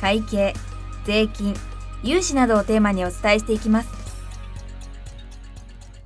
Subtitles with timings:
[0.00, 0.54] 会計
[1.04, 1.54] 税金
[2.02, 4.06] 融資などをテーマにお伝えしていきます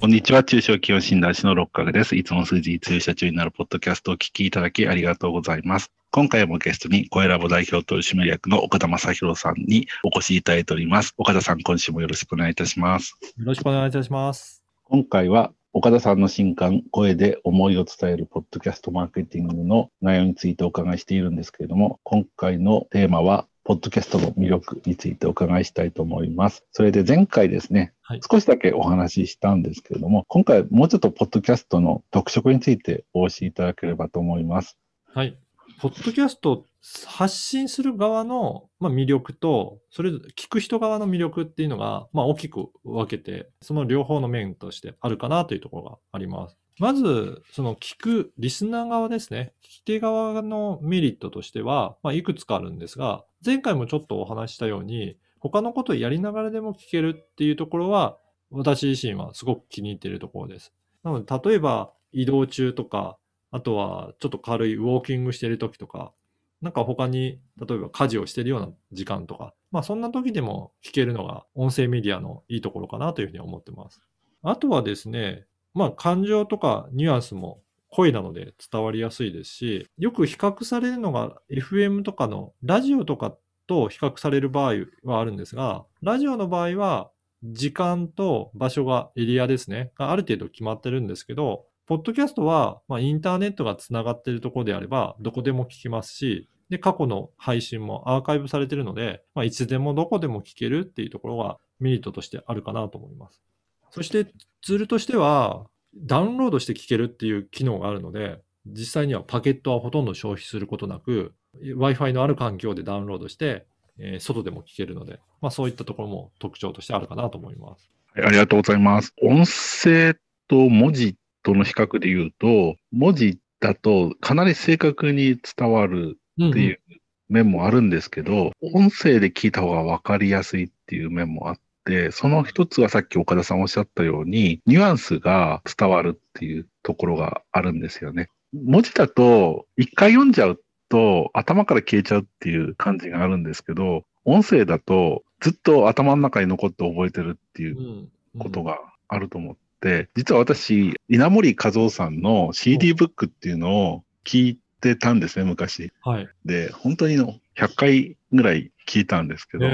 [0.00, 0.42] こんにちは。
[0.42, 2.16] 中小企業診断士の六角です。
[2.16, 5.92] いつも数字強い社長になるポッドキャストをお聞きいただきありがとうございます。
[6.10, 11.12] 今回もゲストに、コエラボ代表取締役の岡田正宏さんにお越しいただいております。
[11.18, 13.14] 岡田さん、今週もよろしくお願いいたします。
[13.36, 14.64] よろしくお願いいたします。
[14.84, 26.64] 今回は、岡田さんの新刊、声で思いを伝えるポッドキャストマーケティングの内容についてお伺いしているんですけれども、今回のテーマは、ポッドキャストの魅力についてお伺いしたいと思います。
[26.72, 34.78] それで前回ですね、はい、少しだけお話ししたんですけれども、今回もうちょっとポッドキャストの特色についてお教えいただければと思います。
[35.12, 35.38] はい。
[35.80, 36.66] ポッドキャスト
[37.06, 46.59] 発信する側の、まあ、魅力と、それ聞く人側の魅力っていうのが、まあ、大きく分けて、その両方の面としてあるかなというところがあります。
[46.78, 49.52] まず、その聞くリスナー側ですね。
[49.62, 58.18] 聞き手側のメリットとしては、まあ、いくつかあるんですが、前回もちょっとお話したように、他のことをやりながらでも聞けるっていうところは、
[58.50, 60.72] 私自身はすごく気に入っているところです。
[61.02, 63.16] なので、例えば移動中とか、
[63.50, 66.12] あとはちょっと軽いウォーキングしてる時とか、
[66.60, 74.02] なんか他に、例えば家事をしてるような時間とか、まあそんな時でも聞けるのが音声メディアのいいところかなというふうに思ってます。
[74.42, 77.60] あとはですね、まあ感情とかニュアンスも
[77.90, 87.10] 声なので伝わりやすいですし、よく比較されるのが FM とかのラジオとかと比較される場合はあるんですが、ラジオの場合は
[87.42, 103.42] 時間と場所がエリアですね、がある程度決まってるんですけど、ポッドキャストは、まあ、インターネットがつながっているところであれば、どこでも聞きますし、で、過去の配信もアーカイブされているので、まあ、いつでもどこでも聞けるっていうところがメリットとしてあるかなと思います。
[103.90, 104.26] そして
[104.62, 113.66] ツールとしては、ダウンロードして聞けるっていう機能があるので、実際にはパケットはほとんど消費することなく、Wi-Fi のある環境でダウンロードして、
[113.98, 117.90] えー、外でも聞けるので、まあ、そういったところも特徴としてあるかなと思います。
[118.14, 119.12] はい、ありがとうございます。
[119.22, 120.16] 音声
[120.48, 126.80] と文字との比較で言うと、文字だとかなり正確に伝わるっていう
[127.28, 138.28] 面もあるんですけど、うんうん、音声で聞いた方が分かりやすいっていう面もあって、その一つはさっき岡田さんおっしゃったように、ニュアンスが伝わるっていうところがあるんですよね。
[138.52, 148.08] 文字だと、一回読んじゃうと頭から消えちゃうっていう感じがあるんですけど、音声だとずっと頭の中に残って覚えてるっていう
[148.38, 155.92] ことがあると思って、実は私、稲森和夫さんの CD ブックっていうのを聞いてたんですね、昔。
[156.02, 156.28] はい。
[156.44, 159.66] で、本当にの100回ぐらい聞いたんですけど、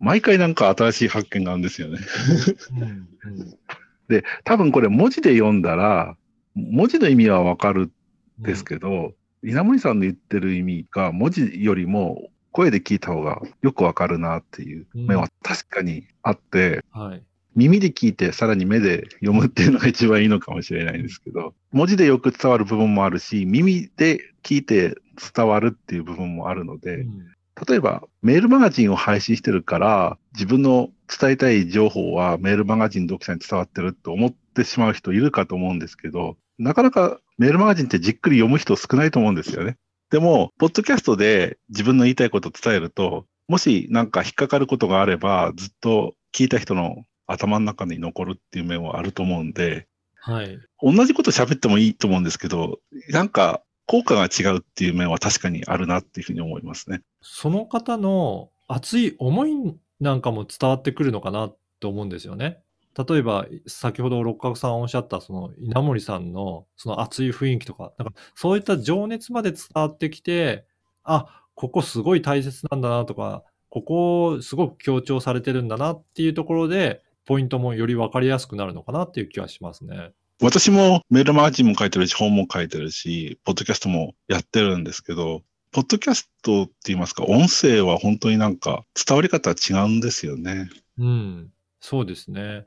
[0.00, 1.98] 毎回なんか新しい発見があるんですよね。
[2.72, 3.54] うん、
[4.08, 6.16] で、多分これ文字で読んだら、
[6.54, 7.82] 文字の意味はわかる
[8.40, 9.12] んですけど、
[9.42, 17.22] 稲森さんの言ってる意味が文字よりも声で聞いた方がよくわかるなっていう面は確かにあって、うんはい、
[17.54, 24.96] 耳で聞いてさらに目で読むっていうのが一番いいのかもしれないんですけど、文字でよく伝わる部分もあるし、耳で聞いて
[25.34, 27.32] 伝わるっていう部分もあるので、うん、
[27.66, 39.76] 例えばメールマガジンを配信してるから、自分の伝えたい情報はメールマガジン読者に伝わってると思ってしまう人いるかと思うんですけど、なかなかメールマガジンってじっくり読む人少ないと思うんですよね。
[40.10, 50.58] でも、ポッドキャストで自分の言いたいことを伝えると、もしなんか引っかかることがあれば、ずっと聞いた人の頭の中に残るっていう面はあると思うんで、はい。
[50.82, 52.78] 同じこと喋ってもいいと思うんですけど、
[53.08, 57.02] なんか効果が違うっていう面は確かにあるなっていうふうに思いますね。
[57.22, 59.52] その方の熱い思い
[59.98, 61.50] なんかも伝わってくるのかな
[61.80, 62.60] と思うんですよね。
[62.96, 70.66] 例えば、先ほど六角さんおっしゃった、その稲森さんのその熱い雰囲気とか、なんかそういった情熱まで伝わってきて、
[71.02, 80.12] あ、ここすごい大切なんだなとか、ここすごく強調されてるんだなっていうところで、ポイントもより分かりやすくなるのかなっていう気はしますね。
[80.42, 90.70] 私もメールマガジンも書いてるし、本も書いてるし、ポッドキャストもやってるんですけど、ポッドキャストって言いますか、音声は本当になんか伝わり方は違うんですよね。
[90.98, 92.66] うん、そうですね。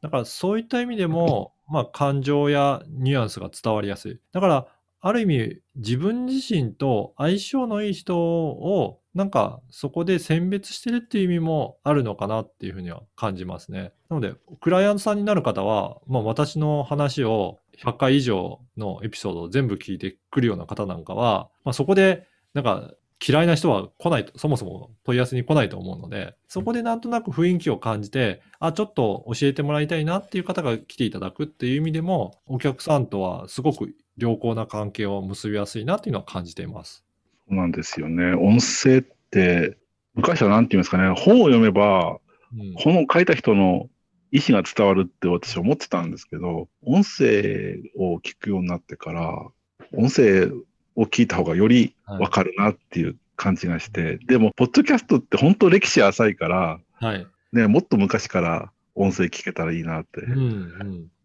[0.00, 4.20] だからそういった意味でも、まあ感情やニュアンスが伝わりやすい。
[4.32, 4.66] だから
[5.00, 13.92] ある意味自分自身と相性のいい人をなんかそこで選別してるっていう意味もあるのかなっていうふうには感じますね。
[14.08, 37.04] なので、クライアントさんになる方は、まあ私の話を100回以上のエピソードを全部聞いてくるような方なんかは、まあそこでなんか嫌いな人は来ないと、そもそも問い合わせに来ないと思うので、そこでなんとなく雰囲気を感じて、あ、ちょっと教えてもらいたいなっていう方が来ていただくっていう意味でも、お客さんとはすごく良好な関係を結びやすいなっていうのは感じています。
[37.48, 38.34] そうなんですよね。
[38.34, 39.78] 音声って、
[40.14, 42.18] 昔は何て言いますかね、本を読めば、
[42.56, 43.88] うん、本を書いた人の
[44.30, 49.46] 意思が伝わるって私は思ってたんですけど、音声を聞くようになってから、
[49.94, 50.50] 音声
[50.96, 60.20] を聞いた方がよりわかるなっていう感じがして、はい、でも、ポッドキャストって本当歴史浅いから、はい、ね、もっと昔から音声聞けたらいいなって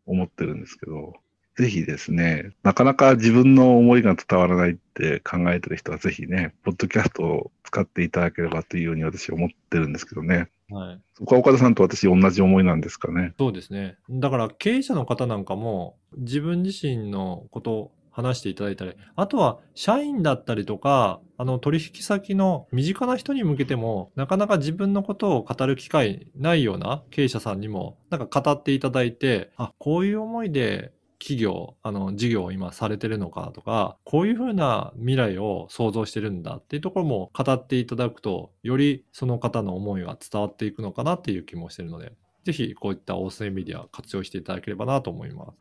[0.06, 1.14] 思ってるんですけど、
[1.56, 10.50] ぜひですね、なかなか自分の思いが伝わらないって考えてる人はぜひね、ポッドキャストを使っていただければというように私は思ってるんですけどね。
[10.72, 11.02] はい。
[11.16, 13.34] そこは岡田さんと私同じ思いなんですかね。
[13.38, 13.98] そうですね。
[14.10, 30.92] だから経営者の方なんかも自分自身のこと話していただいたり、あとは社員だったりとか、あの取引先の身近な人に向けても、なかなか自分のことを語る機会ないような経営者さんにも、なんか語っていただいて、あ、こういう思いで
[31.24, 42.12] 企業、あの、事業を今されてるのかとか、こういうふうな未来を想像してるんだっていうところも語っていただくと、よりその方の思いが伝わっていくのかなっていう気もしてるので、
[42.44, 45.52] ぜひこういった音声メディア活用していただければなと思います。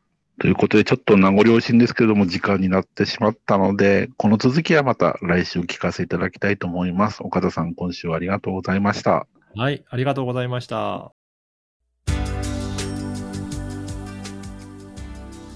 [0.41, 7.23] ということで、ちょっと名残惜しいんですけれども、時間になってしまったので、この続きはまた来週聞かせていただきたいと思います。
[7.23, 9.27] 岡田さん、今週はありがとうございました。
[9.55, 11.12] はい、ありがとうございました。